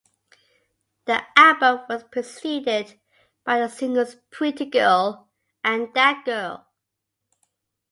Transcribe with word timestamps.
The 1.05 1.21
album 1.37 1.81
was 1.87 2.03
preceded 2.05 2.99
by 3.43 3.59
the 3.59 3.69
singles 3.69 4.15
"Pretty 4.31 4.65
Girl" 4.65 5.29
and 5.63 5.93
"That 5.93 6.25
Girl". 6.25 6.65